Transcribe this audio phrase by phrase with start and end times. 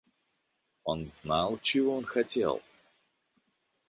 [0.83, 2.63] Он знал, чего он хотел.